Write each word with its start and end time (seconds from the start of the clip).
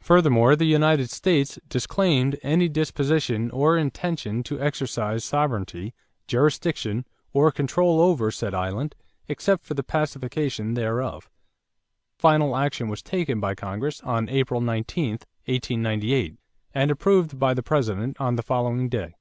Furthermore 0.00 0.54
the 0.54 0.66
United 0.66 1.08
States 1.08 1.58
disclaimed 1.66 2.38
"any 2.42 2.68
disposition 2.68 3.50
or 3.52 3.78
intention 3.78 4.42
to 4.42 4.60
exercise 4.60 5.24
sovereignty, 5.24 5.94
jurisdiction, 6.26 7.06
or 7.32 7.50
control 7.50 8.02
over 8.02 8.30
said 8.30 8.52
island 8.52 8.94
except 9.28 9.64
for 9.64 9.72
the 9.72 9.82
pacification 9.82 10.74
thereof." 10.74 11.30
Final 12.18 12.54
action 12.54 12.88
was 12.90 13.00
taken 13.02 13.40
by 13.40 13.54
Congress 13.54 14.02
on 14.02 14.28
April 14.28 14.60
19, 14.60 15.12
1898, 15.46 16.36
and 16.74 16.90
approved 16.90 17.38
by 17.38 17.54
the 17.54 17.62
President 17.62 18.14
on 18.20 18.36
the 18.36 18.42
following 18.42 18.90
day. 18.90 19.14